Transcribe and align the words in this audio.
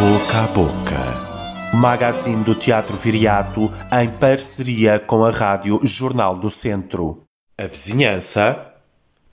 Boca 0.00 0.38
a 0.38 0.46
Boca. 0.46 1.76
Magazine 1.76 2.42
do 2.42 2.54
Teatro 2.54 2.96
Viriato 2.96 3.70
em 3.92 4.08
parceria 4.08 4.98
com 4.98 5.26
a 5.26 5.30
Rádio 5.30 5.78
Jornal 5.84 6.38
do 6.38 6.48
Centro. 6.48 7.24
A 7.58 7.66
vizinhança 7.66 8.72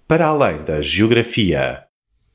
para 0.06 0.28
além 0.28 0.62
da 0.64 0.82
geografia. 0.82 1.86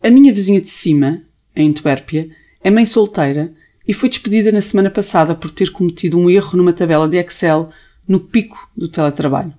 A 0.02 0.08
minha 0.08 0.32
vizinha 0.32 0.62
de 0.62 0.70
cima, 0.70 1.20
em 1.54 1.68
Antuérpia, 1.68 2.30
é 2.64 2.70
mãe 2.70 2.86
solteira 2.86 3.52
e 3.86 3.92
foi 3.92 4.08
despedida 4.08 4.50
na 4.50 4.62
semana 4.62 4.90
passada 4.90 5.34
por 5.34 5.50
ter 5.50 5.70
cometido 5.70 6.18
um 6.18 6.30
erro 6.30 6.56
numa 6.56 6.72
tabela 6.72 7.06
de 7.06 7.18
Excel 7.18 7.68
no 8.08 8.18
pico 8.18 8.66
do 8.74 8.88
teletrabalho. 8.88 9.52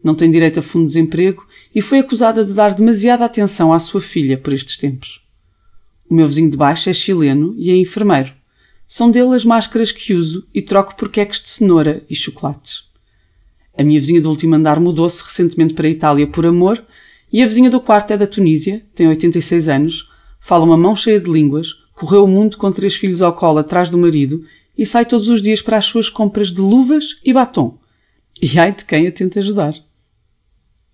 Não 0.00 0.14
tem 0.14 0.30
direito 0.30 0.60
a 0.60 0.62
fundo 0.62 0.86
de 0.86 0.92
desemprego 0.92 1.44
e 1.74 1.82
foi 1.82 1.98
acusada 1.98 2.44
de 2.44 2.52
dar 2.52 2.72
demasiada 2.72 3.24
atenção 3.24 3.72
à 3.72 3.80
sua 3.80 4.00
filha 4.00 4.38
por 4.38 4.52
estes 4.52 4.76
tempos. 4.76 5.28
O 6.10 6.14
meu 6.14 6.26
vizinho 6.26 6.50
de 6.50 6.56
baixo 6.56 6.90
é 6.90 6.92
chileno 6.92 7.54
e 7.56 7.70
é 7.70 7.76
enfermeiro. 7.76 8.32
São 8.88 9.12
dele 9.12 9.32
as 9.32 9.44
máscaras 9.44 9.92
que 9.92 10.12
uso 10.12 10.44
e 10.52 10.60
troco 10.60 10.96
por 10.96 11.08
queques 11.08 11.40
de 11.40 11.48
cenoura 11.48 12.02
e 12.10 12.14
chocolates. 12.16 12.82
A 13.78 13.84
minha 13.84 14.00
vizinha 14.00 14.20
do 14.20 14.28
último 14.28 14.56
andar 14.56 14.80
mudou-se 14.80 15.22
recentemente 15.22 15.72
para 15.72 15.86
a 15.86 15.90
Itália 15.90 16.26
por 16.26 16.44
amor 16.44 16.84
e 17.32 17.40
a 17.40 17.46
vizinha 17.46 17.70
do 17.70 17.80
quarto 17.80 18.10
é 18.10 18.16
da 18.16 18.26
Tunísia, 18.26 18.84
tem 18.92 19.06
86 19.06 19.68
anos, 19.68 20.10
fala 20.40 20.64
uma 20.64 20.76
mão 20.76 20.96
cheia 20.96 21.20
de 21.20 21.30
línguas, 21.30 21.74
correu 21.94 22.24
o 22.24 22.28
mundo 22.28 22.56
com 22.56 22.72
três 22.72 22.96
filhos 22.96 23.22
ao 23.22 23.32
colo 23.32 23.60
atrás 23.60 23.88
do 23.88 23.96
marido 23.96 24.44
e 24.76 24.84
sai 24.84 25.06
todos 25.06 25.28
os 25.28 25.40
dias 25.40 25.62
para 25.62 25.76
as 25.76 25.84
suas 25.84 26.10
compras 26.10 26.52
de 26.52 26.60
luvas 26.60 27.20
e 27.24 27.32
batom. 27.32 27.78
E 28.42 28.58
ai 28.58 28.74
de 28.74 28.84
quem 28.84 29.06
a 29.06 29.12
tenta 29.12 29.38
ajudar. 29.38 29.74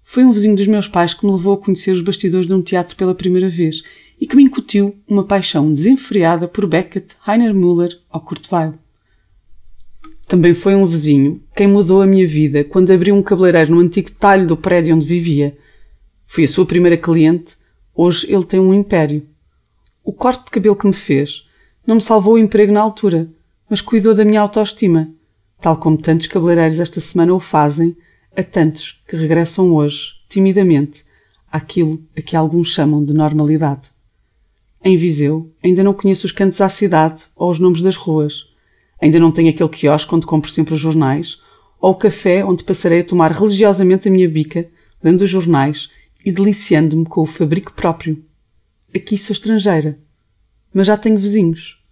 Foi 0.05 0.25
um 0.25 0.31
vizinho 0.31 0.55
dos 0.55 0.67
meus 0.67 0.87
pais 0.87 1.15
que 1.15 1.25
me 1.25 1.33
levou 1.33 1.55
a 1.55 1.59
conhecer 1.59 1.93
os 1.93 2.03
bastidores 2.03 2.47
de 2.47 2.53
um 2.53 2.61
teatro 2.61 2.95
pela 2.95 3.15
primeira 3.15 3.49
vez 3.49 3.83
e 4.21 4.27
que 4.27 4.37
me 4.37 4.45
incutiu 4.45 4.97
uma 5.07 5.25
paixão 5.25 5.73
desenfreada 5.73 6.49
por 6.49 6.67
Beckett, 6.67 7.17
Heiner 7.27 7.55
Müller 7.55 7.99
ou 8.13 8.21
Kurt 8.21 8.51
Weill. 8.51 8.75
Também 10.27 10.55
foi 10.55 10.75
um 10.75 10.87
vizinho 10.87 11.43
quem 11.55 11.69
mudou 11.69 12.03
a 12.03 12.07
minha 12.07 12.27
vida 12.27 12.65
quando 12.65 12.93
abri 12.93 13.13
um 13.13 13.23
cabeleireiro 13.23 13.75
no 13.75 13.81
antigo 13.81 14.11
talho 14.13 14.47
do 14.47 14.57
prédio 14.57 14.97
onde 14.97 15.07
vivia. 15.07 15.57
Fui 16.27 16.45
a 16.45 16.49
sua 16.49 16.67
primeira 16.67 16.97
cliente, 16.97 17.57
hoje 17.95 18.27
ele 18.33 18.45
tem 18.45 18.59
um 18.59 18.75
império. 18.75 19.25
O 20.03 20.13
corte 20.13 20.45
de 20.45 20.51
cabelo 20.51 20.75
que 20.75 20.87
me 20.87 20.93
fez 20.93 21.47
não 21.87 21.97
me 21.97 22.01
salvou 22.01 22.35
o 22.35 22.39
emprego 22.39 22.73
na 22.73 22.81
altura, 22.81 23.29
mas 23.71 23.81
cuidou 23.81 24.15
da 24.15 24.25
minha 24.25 24.41
autoestima, 24.41 25.09
tal 25.61 25.77
como 25.77 25.97
tantos 25.97 26.27
cabeleireiros 26.27 26.81
esta 26.81 27.01
semana 27.01 27.33
o 27.33 27.39
fazem 27.39 27.97
a 28.37 28.43
tantos 28.43 29.03
que 29.07 29.17
regressam 29.17 29.73
hoje, 29.73 30.15
timidamente, 30.29 31.05
àquilo 31.51 32.03
a 32.17 32.21
que 32.21 32.37
alguns 32.37 32.69
chamam 32.69 33.05
de 33.05 33.15
normalidade. 33.15 33.96
Em 34.89 34.97
Viseu, 34.97 35.53
ainda 35.65 35.83
não 35.83 35.93
conheço 35.93 36.27
os 36.27 36.33
cantos 36.33 36.61
à 36.61 36.69
cidade 36.69 37.25
ou 37.35 37.51
os 37.51 37.59
nomes 37.59 37.83
das 37.83 37.97
ruas. 37.97 38.47
Ainda 39.03 39.19
não 39.19 39.33
tenho 39.33 39.51
aquele 39.51 39.69
quiosque 39.69 40.15
onde 40.15 40.25
compro 40.25 40.49
sempre 40.49 40.75
os 40.75 40.79
jornais, 40.79 41.43
ou 41.81 41.91
o 41.91 41.97
café 41.97 42.45
onde 42.45 42.63
passarei 42.63 43.01
a 43.01 43.05
tomar 43.05 43.33
religiosamente 43.33 44.07
a 44.07 44.13
minha 44.13 44.29
bica, 44.29 44.71
lendo 45.03 45.23
os 45.23 45.29
jornais 45.29 45.91
e 46.25 46.31
deliciando-me 46.31 47.05
com 47.05 47.21
o 47.23 47.27
fabrico 47.27 47.73
próprio. 47.73 48.25
Aqui 48.95 49.19
sou 49.19 49.35
estrangeira, 49.35 49.99
mas 50.73 50.87
já 50.87 50.97
tenho 50.97 51.19
vizinhos. 51.19 51.83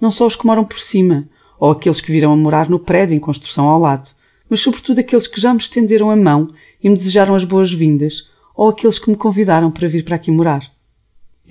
Não 0.00 0.10
só 0.10 0.26
os 0.26 0.34
que 0.34 0.46
moram 0.46 0.64
por 0.64 0.78
cima, 0.78 1.28
ou 1.60 1.70
aqueles 1.70 2.00
que 2.00 2.10
virão 2.10 2.32
a 2.32 2.36
morar 2.36 2.66
no 2.66 2.78
prédio 2.78 3.14
em 3.14 3.20
construção 3.20 3.68
ao 3.68 3.78
lado, 3.78 4.10
mas 4.48 4.60
sobretudo 4.60 5.00
aqueles 5.00 5.26
que 5.26 5.38
já 5.38 5.52
me 5.52 5.60
estenderam 5.60 6.10
a 6.10 6.16
mão 6.16 6.48
e 6.82 6.88
me 6.88 6.96
desejaram 6.96 7.34
as 7.34 7.44
boas-vindas, 7.44 8.30
ou 8.56 8.70
aqueles 8.70 8.98
que 8.98 9.10
me 9.10 9.18
convidaram 9.18 9.70
para 9.70 9.86
vir 9.86 10.02
para 10.02 10.16
aqui 10.16 10.30
morar. 10.30 10.71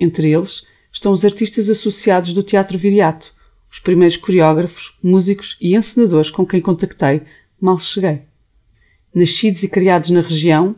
Entre 0.02 0.32
eles 0.32 0.66
estão 0.90 1.12
os 1.12 1.24
artistas 1.24 1.70
associados 1.70 2.32
do 2.32 2.42
Teatro 2.42 2.76
Viriato, 2.76 3.32
os 3.70 3.78
primeiros 3.78 4.16
coreógrafos, 4.16 4.98
músicos 5.00 5.56
e 5.60 5.76
encenadores 5.76 6.28
com 6.28 6.44
quem 6.44 6.60
contactei 6.60 7.22
mal 7.60 7.78
cheguei. 7.78 8.22
Nascidos 9.14 9.62
e 9.62 9.68
criados 9.68 10.10
na 10.10 10.20
região, 10.20 10.74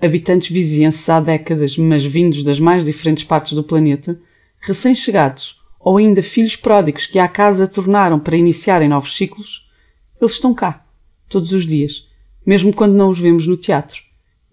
habitantes 0.00 0.50
vizienses 0.50 1.06
há 1.10 1.20
décadas, 1.20 1.76
mas 1.76 2.06
vindos 2.06 2.42
das 2.42 2.58
mais 2.58 2.86
diferentes 2.86 3.24
partes 3.24 3.52
do 3.52 3.62
planeta, 3.62 4.18
recém-chegados 4.60 5.60
ou 5.78 5.98
ainda 5.98 6.22
filhos 6.22 6.56
pródigos 6.56 7.04
que 7.04 7.18
à 7.18 7.28
casa 7.28 7.68
tornaram 7.68 8.18
para 8.18 8.38
iniciarem 8.38 8.88
novos 8.88 9.14
ciclos, 9.14 9.70
eles 10.18 10.32
estão 10.32 10.54
cá, 10.54 10.86
todos 11.28 11.52
os 11.52 11.66
dias, 11.66 12.08
mesmo 12.46 12.72
quando 12.72 12.94
não 12.94 13.10
os 13.10 13.20
vemos 13.20 13.46
no 13.46 13.58
teatro, 13.58 14.00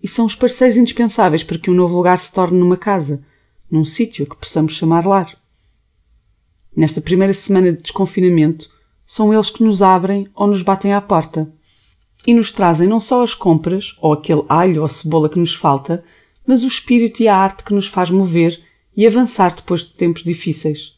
e 0.04 0.08
são 0.10 0.26
os 0.26 0.36
parceiros 0.36 0.76
indispensáveis 0.76 1.44
para 1.46 1.58
que 1.58 1.72
um 1.72 1.74
novo 1.74 1.96
lugar 1.96 2.20
se 2.20 2.34
torne 2.34 2.60
numa 2.60 2.76
casa, 2.76 3.24
num 3.72 3.86
sítio 3.86 4.28
que 4.28 4.36
possamos 4.36 4.74
chamar 4.74 5.06
lar. 5.06 5.36
Nesta 6.76 7.00
primeira 7.02 7.34
semana 7.34 7.72
de 7.72 7.82
desconfinamento, 7.82 8.70
são 9.04 9.34
eles 9.34 9.50
que 9.50 9.64
nos 9.64 9.82
abrem 9.82 10.30
ou 10.36 10.48
nos 10.48 10.62
batem 10.62 10.94
à 10.94 11.02
porta 11.02 11.52
e 12.26 12.34
nos 12.34 12.52
trazem 12.52 12.88
não 12.88 13.00
só 13.00 13.24
as 13.24 13.34
compras 13.34 13.96
ou 14.00 14.14
aquele 14.14 14.44
alho 14.48 14.82
ou 14.82 14.88
cebola 14.88 15.28
que 15.28 15.40
nos 15.40 15.56
falta, 15.56 16.04
mas 16.46 16.64
o 16.64 16.68
espírito 16.68 17.22
e 17.22 17.28
a 17.28 17.36
arte 17.36 17.64
que 17.64 17.74
nos 17.74 17.88
faz 17.88 18.10
mover 18.10 18.62
e 18.96 19.08
avançar 19.08 19.56
depois 19.56 19.82
de 19.82 19.94
tempos 19.94 20.24
difíceis. 20.24 20.94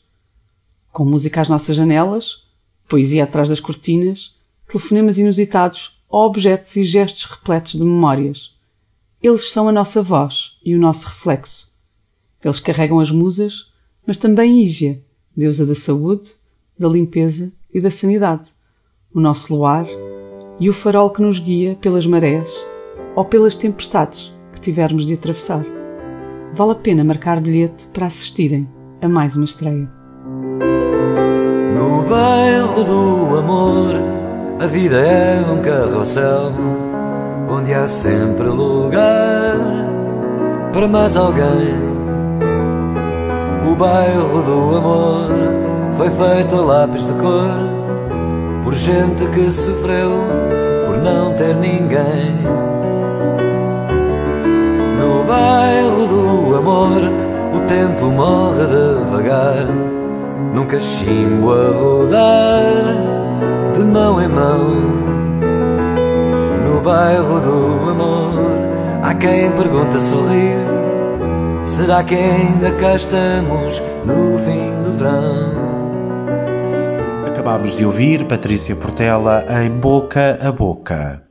Com 0.91 1.05
música 1.05 1.41
às 1.41 1.49
nossas 1.49 1.75
janelas, 1.75 2.43
poesia 2.87 3.23
atrás 3.23 3.49
das 3.49 3.59
cortinas, 3.59 4.35
telefonemas 4.67 5.17
inusitados 5.17 5.99
ou 6.09 6.25
objetos 6.25 6.75
e 6.75 6.83
gestos 6.83 7.25
repletos 7.25 7.73
de 7.73 7.83
memórias. 7.83 8.55
Eles 9.21 9.49
são 9.49 9.67
a 9.67 9.71
nossa 9.71 10.03
voz 10.03 10.57
e 10.63 10.75
o 10.75 10.79
nosso 10.79 11.07
reflexo. 11.07 11.72
Eles 12.43 12.59
carregam 12.59 12.99
as 12.99 13.09
musas, 13.09 13.71
mas 14.05 14.17
também 14.17 14.61
Ígia, 14.61 15.01
deusa 15.35 15.65
da 15.65 15.75
saúde, 15.75 16.31
da 16.77 16.87
limpeza 16.87 17.51
e 17.73 17.79
da 17.79 17.89
sanidade, 17.89 18.51
o 19.13 19.19
nosso 19.19 19.55
luar 19.55 19.87
e 20.59 20.69
o 20.69 20.73
farol 20.73 21.09
que 21.09 21.21
nos 21.21 21.39
guia 21.39 21.75
pelas 21.79 22.05
marés 22.05 22.53
ou 23.15 23.25
pelas 23.25 23.55
tempestades 23.55 24.33
que 24.51 24.59
tivermos 24.59 25.05
de 25.05 25.13
atravessar. 25.13 25.65
Vale 26.53 26.71
a 26.71 26.75
pena 26.75 27.03
marcar 27.03 27.39
bilhete 27.39 27.87
para 27.87 28.07
assistirem 28.07 28.67
a 29.01 29.07
mais 29.07 29.35
uma 29.35 29.45
estreia. 29.45 29.89
No 31.75 32.03
bairro 32.07 32.83
do 32.83 33.37
amor, 33.37 33.95
a 34.59 34.67
vida 34.67 34.97
é 34.97 35.41
um 35.51 35.61
carrossel 35.61 36.51
onde 37.49 37.73
há 37.73 37.87
sempre 37.87 38.47
lugar 38.47 39.57
para 40.71 40.87
mais 40.87 41.15
alguém 41.15 41.92
o 43.65 43.75
bairro 43.75 44.41
do 44.41 44.75
amor 44.75 45.29
foi 45.97 46.09
feito 46.09 46.55
a 46.55 46.61
lápis 46.61 47.05
de 47.05 47.13
cor 47.13 47.47
por 48.63 48.75
gente 48.75 49.25
que 49.27 49.51
sofreu 49.51 50.11
por 50.85 50.97
não 50.97 51.33
ter 51.33 51.55
ninguém. 51.55 52.35
No 54.99 55.23
bairro 55.23 56.07
do 56.07 56.55
amor 56.55 57.01
o 57.53 57.59
tempo 57.67 58.05
morre 58.05 58.65
devagar, 58.65 59.65
num 60.53 60.65
cachimbo 60.65 61.51
a 61.51 61.71
rodar 61.71 62.63
de 63.73 63.83
mão 63.83 64.21
em 64.21 64.27
mão. 64.27 65.03
No 66.67 66.81
bairro 66.81 67.39
do 67.39 67.89
amor 67.89 68.33
há 69.01 69.13
quem 69.13 69.51
pergunta 69.51 69.99
sorrir 70.01 70.82
Será 71.65 72.03
que 72.03 72.13
ainda 72.13 72.71
cá 72.77 72.95
estamos 72.95 73.79
no 74.05 74.37
fim 74.39 74.83
do 74.83 74.97
verão? 74.97 75.53
Acabámos 77.25 77.77
de 77.77 77.85
ouvir 77.85 78.27
Patrícia 78.27 78.75
Portela 78.75 79.45
em 79.63 79.69
Boca 79.69 80.37
a 80.41 80.51
Boca. 80.51 81.25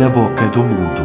Na 0.00 0.08
Boca 0.08 0.48
do 0.48 0.64
Mundo. 0.64 1.02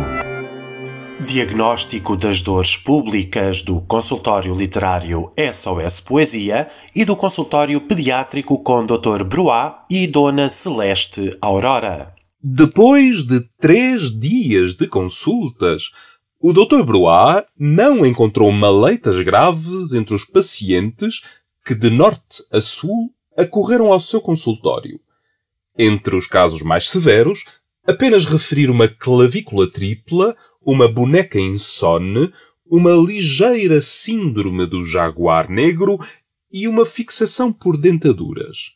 Diagnóstico 1.20 2.16
das 2.16 2.42
dores 2.42 2.78
públicas 2.78 3.62
do 3.62 3.82
consultório 3.82 4.56
literário 4.56 5.34
SOS 5.54 6.00
Poesia 6.00 6.70
e 6.96 7.04
do 7.04 7.18
consultório 7.18 7.82
pediátrico 7.82 8.58
com 8.64 8.86
Dr. 8.86 9.26
Bruá 9.26 9.86
e 9.90 10.08
Dona 10.08 10.50
Celeste 10.50 11.38
Aurora. 11.42 12.14
Depois 12.44 13.24
de 13.24 13.42
três 13.60 14.10
dias 14.10 14.74
de 14.74 14.88
consultas, 14.88 15.92
o 16.42 16.52
Dr. 16.52 16.84
Broá 16.84 17.46
não 17.58 18.04
encontrou 18.04 18.52
maleitas 18.52 19.22
graves 19.22 19.94
entre 19.94 20.16
os 20.16 20.26
pacientes 20.26 21.22
que 21.64 21.76
de 21.76 21.92
norte 21.92 22.44
a 22.52 22.60
sul 22.60 23.14
acorreram 23.38 23.94
ao 23.94 24.00
seu 24.00 24.20
consultório. 24.20 25.00
Entre 25.78 26.16
os 26.16 26.26
casos 26.26 26.64
mais 26.64 26.90
severos, 26.90 27.46
apenas 27.86 28.26
referir 28.26 28.72
uma 28.72 28.88
clavícula 28.88 29.70
tripla, 29.70 30.36
uma 30.66 30.88
boneca 30.88 31.40
insone, 31.40 32.34
uma 32.66 32.92
ligeira 32.92 33.80
síndrome 33.80 34.66
do 34.66 34.84
jaguar 34.84 35.48
negro 35.48 36.00
e 36.52 36.68
uma 36.68 36.86
fixação 36.86 37.54
por 37.54 37.78
dentaduras. 37.78 38.74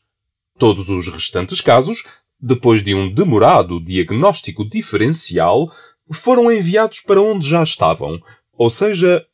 Todos 0.59 0.87
os 0.89 1.07
restantes 1.07 1.61
casos, 1.61 2.03
depois 2.39 2.83
de 2.83 2.93
um 2.93 3.11
demorado 3.11 3.83
diagnóstico 3.83 4.63
diferencial, 4.63 5.71
foram 6.13 6.51
enviados 6.51 7.01
para 7.01 7.21
onde 7.21 7.47
já 7.47 7.63
estavam, 7.63 8.19
ou 8.53 8.69
seja, 8.69 9.25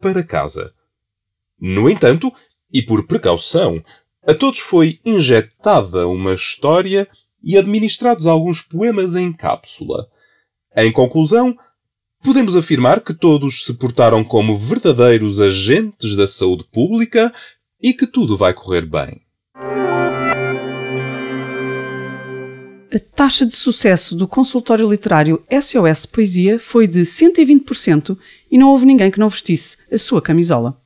para 0.00 0.22
casa. 0.22 0.72
No 1.60 1.88
entanto, 1.88 2.32
e 2.72 2.82
por 2.82 3.06
precaução, 3.06 3.82
a 4.26 4.34
todos 4.34 4.60
foi 4.60 5.00
injetada 5.04 6.06
uma 6.06 6.34
história 6.34 7.08
e 7.42 7.56
administrados 7.56 8.26
alguns 8.26 8.60
poemas 8.60 9.16
em 9.16 9.32
cápsula. 9.32 10.08
Em 10.76 10.92
conclusão, 10.92 11.56
podemos 12.22 12.56
afirmar 12.56 13.00
que 13.00 13.14
todos 13.14 13.64
se 13.64 13.74
portaram 13.74 14.22
como 14.22 14.56
verdadeiros 14.56 15.40
agentes 15.40 16.14
da 16.14 16.26
saúde 16.26 16.64
pública 16.70 17.32
e 17.80 17.94
que 17.94 18.06
tudo 18.06 18.36
vai 18.36 18.52
correr 18.52 18.84
bem. 18.86 19.27
A 22.90 22.98
taxa 22.98 23.44
de 23.44 23.54
sucesso 23.54 24.16
do 24.16 24.26
consultório 24.26 24.88
literário 24.88 25.44
SOS 25.50 26.06
Poesia 26.06 26.58
foi 26.58 26.86
de 26.86 27.00
120% 27.00 28.16
e 28.50 28.56
não 28.56 28.70
houve 28.70 28.86
ninguém 28.86 29.10
que 29.10 29.18
não 29.18 29.28
vestisse 29.28 29.76
a 29.92 29.98
sua 29.98 30.22
camisola. 30.22 30.80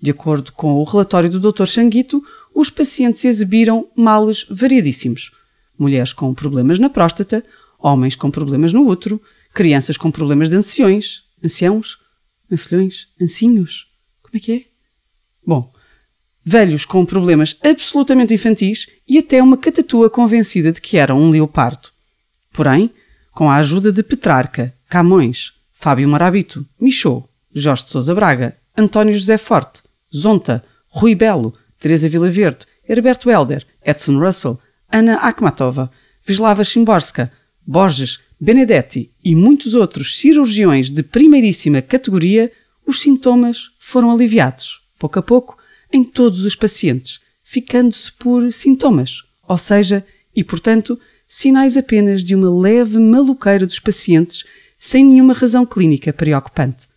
De 0.00 0.12
acordo 0.12 0.52
com 0.52 0.74
o 0.74 0.84
relatório 0.84 1.28
do 1.28 1.40
Dr. 1.40 1.66
Changuito, 1.66 2.22
os 2.54 2.70
pacientes 2.70 3.24
exibiram 3.24 3.88
males 3.96 4.46
variadíssimos. 4.48 5.32
Mulheres 5.76 6.12
com 6.12 6.32
problemas 6.32 6.78
na 6.78 6.88
próstata, 6.88 7.44
homens 7.80 8.14
com 8.14 8.30
problemas 8.30 8.72
no 8.72 8.86
útero, 8.86 9.20
crianças 9.52 9.96
com 9.96 10.08
problemas 10.08 10.48
de 10.48 10.56
anciões, 10.56 11.24
anciãos, 11.44 11.98
anciões, 12.50 13.08
ancinhos. 13.20 13.88
Como 14.22 14.36
é 14.36 14.38
que 14.38 14.52
é? 14.52 14.64
Bom, 15.44 15.68
velhos 16.44 16.84
com 16.84 17.04
problemas 17.04 17.56
absolutamente 17.62 18.34
infantis 18.34 18.86
e 19.06 19.18
até 19.18 19.42
uma 19.42 19.56
catatua 19.56 20.08
convencida 20.08 20.72
de 20.72 20.80
que 20.80 20.96
era 20.96 21.14
um 21.14 21.30
leopardo. 21.30 21.88
Porém, 22.52 22.90
com 23.32 23.50
a 23.50 23.56
ajuda 23.56 23.92
de 23.92 24.02
Petrarca, 24.02 24.74
Camões, 24.88 25.52
Fábio 25.72 26.08
Marabito, 26.08 26.66
Michaud, 26.80 27.24
Jorge 27.54 27.84
de 27.84 27.90
Sousa 27.90 28.14
Braga, 28.14 28.56
António 28.76 29.14
José 29.14 29.38
Forte, 29.38 29.82
Zonta, 30.14 30.64
Rui 30.88 31.14
Belo, 31.14 31.54
Teresa 31.78 32.08
Vilaverde, 32.08 32.66
Herberto 32.88 33.30
Helder, 33.30 33.66
Edson 33.84 34.18
Russell, 34.18 34.58
Ana 34.90 35.16
Akhmatova, 35.16 35.90
Vislava 36.26 36.64
Szymborska, 36.64 37.32
Borges, 37.66 38.18
Benedetti 38.40 39.12
e 39.22 39.34
muitos 39.34 39.74
outros 39.74 40.18
cirurgiões 40.18 40.90
de 40.90 41.02
primeiríssima 41.02 41.82
categoria, 41.82 42.50
os 42.86 43.00
sintomas 43.00 43.70
foram 43.78 44.10
aliviados, 44.10 44.80
pouco 44.98 45.18
a 45.18 45.22
pouco, 45.22 45.56
em 45.92 46.04
todos 46.04 46.44
os 46.44 46.54
pacientes, 46.54 47.20
ficando-se 47.42 48.12
por 48.12 48.52
sintomas, 48.52 49.22
ou 49.46 49.58
seja, 49.58 50.04
e 50.34 50.44
portanto, 50.44 50.98
sinais 51.26 51.76
apenas 51.76 52.22
de 52.22 52.34
uma 52.34 52.50
leve 52.50 52.98
maluqueira 52.98 53.66
dos 53.66 53.78
pacientes 53.78 54.44
sem 54.78 55.04
nenhuma 55.04 55.34
razão 55.34 55.66
clínica 55.66 56.12
preocupante. 56.12 56.88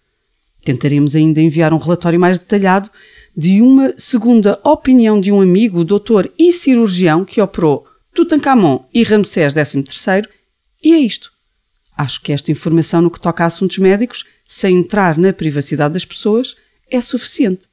Tentaremos 0.63 1.15
ainda 1.15 1.41
enviar 1.41 1.73
um 1.73 1.77
relatório 1.77 2.19
mais 2.19 2.39
detalhado 2.39 2.89
de 3.35 3.61
uma 3.61 3.93
segunda 3.97 4.59
opinião 4.63 5.19
de 5.19 5.31
um 5.31 5.41
amigo, 5.41 5.83
doutor 5.83 6.31
e 6.37 6.51
cirurgião 6.51 7.25
que 7.25 7.41
operou 7.41 7.85
Tutankhamon 8.13 8.85
e 8.93 9.03
Ramsés 9.03 9.53
XIII, 9.53 10.27
e 10.81 10.93
é 10.93 10.99
isto. 10.99 11.33
Acho 11.97 12.21
que 12.21 12.31
esta 12.31 12.51
informação 12.51 13.01
no 13.01 13.11
que 13.11 13.19
toca 13.19 13.43
a 13.43 13.47
assuntos 13.47 13.77
médicos, 13.77 14.23
sem 14.45 14.77
entrar 14.77 15.17
na 15.17 15.33
privacidade 15.33 15.93
das 15.93 16.05
pessoas, 16.05 16.55
é 16.89 17.01
suficiente 17.01 17.67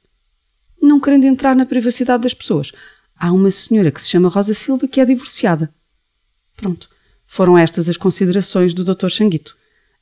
não 0.81 0.99
querendo 0.99 1.25
entrar 1.25 1.55
na 1.55 1.65
privacidade 1.65 2.23
das 2.23 2.33
pessoas. 2.33 2.71
Há 3.17 3.31
uma 3.31 3.51
senhora 3.51 3.91
que 3.91 4.01
se 4.01 4.09
chama 4.09 4.29
Rosa 4.29 4.53
Silva 4.53 4.87
que 4.87 4.99
é 4.99 5.05
divorciada. 5.05 5.73
Pronto. 6.57 6.89
Foram 7.25 7.57
estas 7.57 7.87
as 7.87 7.97
considerações 7.97 8.73
do 8.73 8.83
Dr. 8.83 9.07
Changuito. 9.07 9.55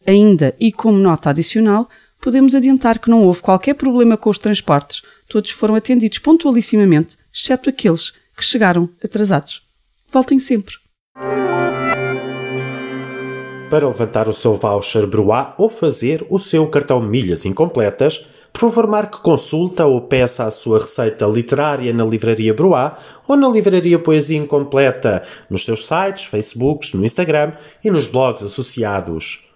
Ainda, 0.08 0.56
e 0.60 0.72
como 0.72 0.98
nota 0.98 1.30
adicional, 1.30 1.90
podemos 2.20 2.56
adiantar 2.56 3.00
que 3.00 3.10
não 3.10 3.24
houve 3.24 3.42
qualquer 3.42 3.76
problema 3.76 4.18
com 4.18 4.30
os 4.30 4.38
transportes. 4.38 5.02
Todos 5.28 5.52
foram 5.52 5.76
atendidos 5.76 6.20
pontualissimamente, 6.20 7.18
exceto 7.32 7.70
aqueles 7.70 8.12
que 8.36 8.44
chegaram 8.44 8.90
atrasados. 9.04 9.62
Voltem 10.12 10.40
sempre. 10.40 10.76
Para 13.70 13.88
levantar 13.88 14.28
o 14.28 14.34
seu 14.34 14.56
voucher 14.56 15.06
Broá 15.06 15.54
ou 15.58 15.70
fazer 15.70 16.26
o 16.30 16.40
seu 16.40 16.66
cartão 16.68 17.00
milhas 17.00 17.46
incompletas, 17.46 18.28
por 18.52 18.70
favor 18.70 18.88
marque 18.88 19.22
consulta 19.22 19.86
ou 19.86 20.02
peça 20.02 20.46
a 20.46 20.52
sua 20.52 20.80
receita 20.80 21.26
literária 21.26 21.94
na 21.94 22.04
Livraria 22.04 22.54
Broá 22.54 22.98
ou 23.28 23.38
na 23.38 23.48
Livraria 23.48 24.00
Poesia 24.00 24.38
Incompleta, 24.38 25.24
nos 25.50 25.64
seus 25.66 25.86
sites, 25.86 26.26
Facebooks, 26.26 26.94
no 26.94 27.06
Instagram 27.06 27.54
e 27.84 27.90
nos 27.90 28.08
blogs 28.08 28.44
associados. 28.44 29.50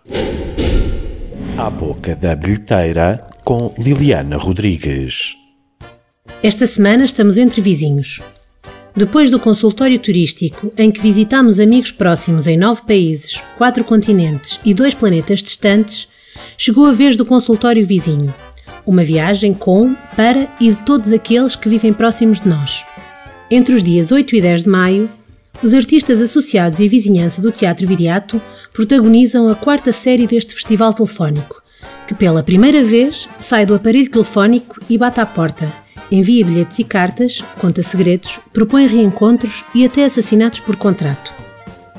À 1.58 1.70
boca 1.70 2.16
da 2.16 2.36
bilheteira 2.36 3.28
com 3.44 3.74
Liliana 3.78 4.38
Rodrigues. 4.38 5.36
Esta 6.42 6.66
semana 6.66 7.06
estamos 7.06 7.38
entre 7.38 7.62
vizinhos. 7.62 8.22
Depois 8.96 9.30
do 9.30 9.40
consultório 9.40 9.98
turístico, 9.98 10.72
em 10.78 10.92
que 10.92 11.02
visitamos 11.02 11.60
amigos 11.60 11.92
próximos 11.92 12.46
em 12.46 12.56
nove 12.56 12.84
países, 12.84 13.42
quatro 13.58 13.84
continentes 13.84 14.60
e 14.64 14.74
dois 14.74 14.94
planetas 14.94 15.42
distantes, 15.42 16.08
chegou 16.58 16.86
a 16.86 16.92
vez 16.92 17.16
do 17.16 17.26
consultório 17.26 17.86
vizinho, 17.88 18.34
uma 18.86 19.04
viagem 19.04 19.54
com, 19.54 19.96
para 20.16 20.48
e 20.60 20.72
de 20.72 20.78
todos 20.78 21.12
aqueles 21.12 21.56
que 21.56 21.70
vivem 21.70 21.94
próximos 21.94 22.42
de 22.42 22.50
nós. 22.50 22.86
Entre 23.50 23.74
os 23.74 23.84
dias 23.84 24.12
8 24.12 24.36
e 24.36 24.42
10 24.42 24.64
de 24.64 24.70
maio, 24.70 25.10
os 25.62 25.74
artistas 25.74 26.22
associados 26.22 26.80
e 26.80 26.86
a 26.86 26.90
vizinhança 26.90 27.42
do 27.42 27.52
Teatro 27.52 27.88
Viriato 27.88 28.42
protagonizam 28.74 29.48
a 29.48 29.56
quarta 29.56 29.94
série 29.94 30.28
deste 30.28 30.54
festival 30.54 30.94
telefónico, 30.94 31.62
que 32.08 32.14
pela 32.14 32.44
primeira 32.44 32.84
vez 32.84 33.30
sai 33.40 33.66
do 33.66 33.76
aparelho 33.76 34.10
telefónico 34.10 34.80
e 34.90 34.98
bate 34.98 35.20
à 35.20 35.26
porta, 35.26 35.72
envia 36.12 36.46
bilhetes 36.46 36.80
e 36.80 36.84
cartas, 36.84 37.44
conta 37.60 37.84
segredos, 37.84 38.40
propõe 38.52 38.88
reencontros 38.88 39.64
e 39.74 39.86
até 39.86 40.06
assassinatos 40.06 40.60
por 40.60 40.76
contrato. 40.76 41.43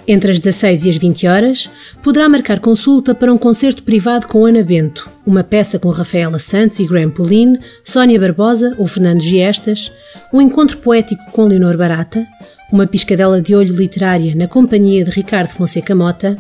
Entre 0.07 0.33
as 0.33 0.39
16 0.39 0.85
e 0.85 0.91
as 0.91 0.97
20 0.99 1.27
horas, 1.27 1.71
poderá 2.03 2.29
marcar 2.29 2.61
consulta 2.61 3.15
para 3.15 3.33
um 3.33 3.39
concerto 3.39 3.83
privado 3.83 4.27
com 4.27 4.45
Ana 4.45 4.63
Bento, 4.63 5.09
uma 5.25 5.43
peça 5.43 5.79
com 5.79 5.89
Rafaela 5.89 6.39
Santos 6.39 6.79
e 6.79 6.87
Graham 6.87 7.11
Pauline, 7.11 7.59
Sónia 7.83 8.21
Barbosa 8.21 8.75
ou 8.77 8.87
Fernando 8.87 9.23
Giestas, 9.23 9.91
um 10.31 10.43
encontro 10.43 10.77
poético 10.79 11.25
com 11.33 11.47
Leonor 11.47 11.79
Barata, 11.79 12.27
uma 12.71 12.87
piscadela 12.87 13.41
de 13.41 13.55
olho 13.55 13.75
literária 13.75 14.35
na 14.35 14.47
companhia 14.47 15.05
de 15.05 15.11
Ricardo 15.11 15.49
Fonseca 15.49 15.95
Mota, 15.95 16.37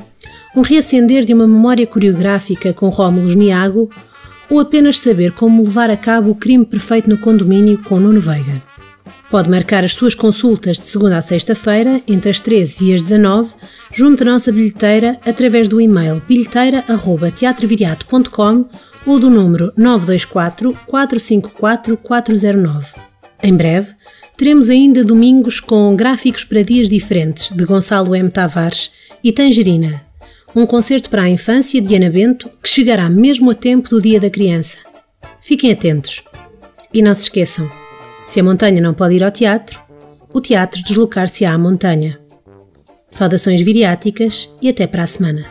um 0.54 0.60
reacender 0.60 1.24
de 1.24 1.32
uma 1.32 1.48
memória 1.48 1.86
coreográfica 1.86 2.74
com 2.74 2.90
Rómulo 2.90 3.34
Niago 3.34 3.88
ou 4.50 4.60
apenas 4.60 5.00
saber 5.00 5.32
como 5.32 5.62
levar 5.62 5.88
a 5.88 5.96
cabo 5.96 6.30
o 6.30 6.34
crime 6.34 6.66
perfeito 6.66 7.08
no 7.08 7.16
condomínio 7.16 7.78
com 7.82 7.98
Nuno 7.98 8.20
Veiga. 8.20 8.73
Pode 9.34 9.50
marcar 9.50 9.82
as 9.82 9.94
suas 9.94 10.14
consultas 10.14 10.78
de 10.78 10.86
segunda 10.86 11.18
a 11.18 11.22
sexta-feira, 11.22 12.00
entre 12.06 12.30
as 12.30 12.38
13 12.38 12.84
e 12.84 12.94
as 12.94 13.02
19, 13.02 13.50
junto 13.92 14.22
à 14.22 14.26
nossa 14.26 14.52
bilheteira 14.52 15.18
através 15.26 15.66
do 15.66 15.80
e-mail 15.80 16.22
bilheteira.teatroviriato.com 16.28 18.66
ou 19.04 19.18
do 19.18 19.28
número 19.28 19.72
924 19.76 20.78
454 20.86 21.96
409. 21.96 22.86
Em 23.42 23.56
breve, 23.56 23.90
teremos 24.36 24.70
ainda 24.70 25.02
domingos 25.02 25.58
com 25.58 25.96
gráficos 25.96 26.44
para 26.44 26.62
dias 26.62 26.88
diferentes 26.88 27.50
de 27.50 27.64
Gonçalo 27.64 28.14
M. 28.14 28.30
Tavares 28.30 28.92
e 29.20 29.32
Tangerina, 29.32 30.06
um 30.54 30.64
concerto 30.64 31.10
para 31.10 31.22
a 31.22 31.28
infância 31.28 31.82
de 31.82 31.96
Ana 31.96 32.08
Bento 32.08 32.48
que 32.62 32.68
chegará 32.68 33.10
mesmo 33.10 33.50
a 33.50 33.54
tempo 33.56 33.88
do 33.88 34.00
Dia 34.00 34.20
da 34.20 34.30
Criança. 34.30 34.78
Fiquem 35.40 35.72
atentos. 35.72 36.22
E 36.92 37.02
não 37.02 37.12
se 37.12 37.22
esqueçam, 37.22 37.68
se 38.26 38.40
a 38.40 38.44
montanha 38.44 38.80
não 38.80 38.94
pode 38.94 39.14
ir 39.14 39.24
ao 39.24 39.30
teatro, 39.30 39.80
o 40.32 40.40
teatro 40.40 40.82
deslocar-se-á 40.82 41.52
à 41.52 41.58
montanha. 41.58 42.18
Saudações 43.10 43.60
viriáticas 43.60 44.50
e 44.60 44.68
até 44.68 44.86
para 44.86 45.04
a 45.04 45.06
semana. 45.06 45.44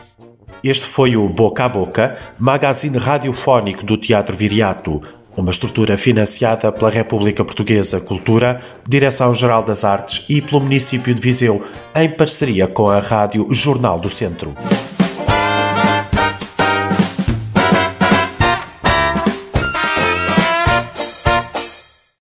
Este 0.64 0.86
foi 0.86 1.16
o 1.16 1.28
Boca 1.30 1.66
a 1.66 1.70
Boca, 1.70 2.18
magazine 2.40 2.98
radiofónico 2.98 3.86
do 3.86 3.98
Teatro 3.98 4.36
Viriato, 4.36 5.02
uma 5.36 5.52
estrutura 5.52 5.98
financiada 5.98 6.72
pela 6.72 6.92
República 6.92 7.44
Portuguesa 7.44 8.00
Cultura, 8.00 8.62
Direção-Geral 8.88 9.64
das 9.64 9.84
Artes 9.84 10.26
e 10.30 10.42
pelo 10.42 10.62
município 10.62 11.14
de 11.14 11.22
Viseu, 11.22 11.66
em 11.96 12.10
parceria 12.10 12.68
com 12.68 12.88
a 12.88 13.00
Rádio 13.00 13.48
Jornal 13.52 14.00
do 14.00 14.10
Centro. 14.10 14.56